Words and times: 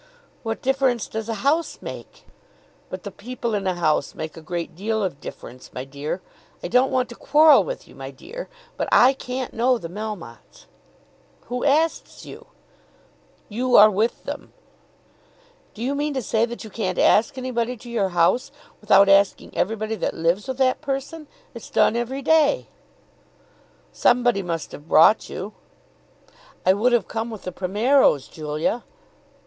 "What 0.41 0.63
difference 0.63 1.05
does 1.05 1.29
a 1.29 1.35
house 1.45 1.77
make?" 1.79 2.25
"But 2.89 3.03
the 3.03 3.11
people 3.11 3.53
in 3.53 3.67
a 3.67 3.75
house 3.75 4.15
make 4.15 4.35
a 4.35 4.41
great 4.41 4.75
deal 4.75 5.03
of 5.03 5.21
difference, 5.21 5.71
my 5.75 5.85
dear. 5.85 6.21
I 6.63 6.69
don't 6.69 6.89
want 6.89 7.07
to 7.09 7.15
quarrel 7.15 7.63
with 7.63 7.87
you, 7.87 7.93
my 7.93 8.09
dear; 8.09 8.49
but 8.77 8.89
I 8.91 9.13
can't 9.13 9.53
know 9.53 9.77
the 9.77 9.89
Melmottes." 9.89 10.65
"Who 11.49 11.63
asks 11.63 12.25
you?" 12.25 12.47
"You 13.47 13.75
are 13.75 13.91
with 13.91 14.23
them." 14.23 14.53
"Do 15.75 15.83
you 15.83 15.93
mean 15.93 16.15
to 16.15 16.23
say 16.23 16.45
that 16.47 16.63
you 16.63 16.71
can't 16.71 16.97
ask 16.97 17.37
anybody 17.37 17.77
to 17.77 17.87
your 17.87 18.09
house 18.09 18.51
without 18.79 19.07
asking 19.07 19.55
everybody 19.55 19.93
that 19.93 20.15
lives 20.15 20.47
with 20.47 20.57
that 20.57 20.81
person? 20.81 21.27
It's 21.53 21.69
done 21.69 21.95
every 21.95 22.23
day." 22.23 22.65
"Somebody 23.93 24.41
must 24.41 24.71
have 24.71 24.89
brought 24.89 25.29
you." 25.29 25.53
"I 26.65 26.73
would 26.73 26.91
have 26.91 27.07
come 27.07 27.29
with 27.29 27.43
the 27.43 27.51
Primeros, 27.51 28.27
Julia." 28.27 28.83